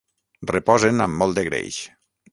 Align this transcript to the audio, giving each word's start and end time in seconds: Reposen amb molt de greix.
Reposen 0.51 1.05
amb 1.07 1.23
molt 1.23 1.39
de 1.41 1.47
greix. 1.49 1.79